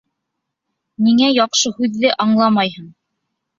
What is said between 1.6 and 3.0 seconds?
һүҙҙе аңламайһың?